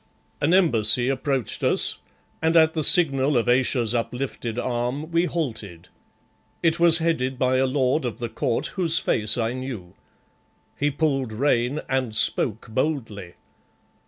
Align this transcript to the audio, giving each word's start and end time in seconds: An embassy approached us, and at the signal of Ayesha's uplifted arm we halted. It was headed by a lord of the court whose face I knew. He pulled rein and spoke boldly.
An 0.41 0.51
embassy 0.51 1.09
approached 1.09 1.63
us, 1.63 1.99
and 2.41 2.57
at 2.57 2.73
the 2.73 2.83
signal 2.83 3.37
of 3.37 3.47
Ayesha's 3.47 3.93
uplifted 3.93 4.57
arm 4.57 5.11
we 5.11 5.25
halted. 5.25 5.89
It 6.63 6.79
was 6.79 6.97
headed 6.97 7.37
by 7.37 7.57
a 7.57 7.67
lord 7.67 8.03
of 8.03 8.17
the 8.17 8.27
court 8.27 8.65
whose 8.73 8.97
face 8.97 9.37
I 9.37 9.53
knew. 9.53 9.93
He 10.75 10.89
pulled 10.89 11.31
rein 11.31 11.81
and 11.87 12.15
spoke 12.15 12.67
boldly. 12.71 13.35